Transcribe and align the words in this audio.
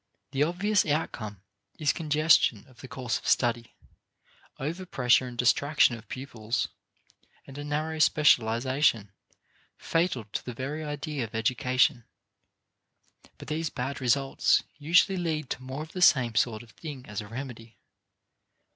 The 0.31 0.41
obvious 0.41 0.83
outcome 0.83 1.43
is 1.77 1.93
congestion 1.93 2.65
of 2.67 2.81
the 2.81 2.87
course 2.87 3.19
of 3.19 3.27
study, 3.27 3.75
overpressure 4.59 5.27
and 5.27 5.37
distraction 5.37 5.95
of 5.95 6.07
pupils, 6.09 6.69
and 7.45 7.55
a 7.55 7.63
narrow 7.63 7.99
specialization 7.99 9.11
fatal 9.77 10.23
to 10.23 10.43
the 10.43 10.55
very 10.55 10.83
idea 10.83 11.23
of 11.25 11.35
education. 11.35 12.05
But 13.37 13.47
these 13.47 13.69
bad 13.69 14.01
results 14.01 14.63
usually 14.79 15.19
lead 15.19 15.51
to 15.51 15.61
more 15.61 15.83
of 15.83 15.91
the 15.91 16.01
same 16.01 16.33
sort 16.33 16.63
of 16.63 16.71
thing 16.71 17.05
as 17.05 17.21
a 17.21 17.27
remedy. 17.27 17.77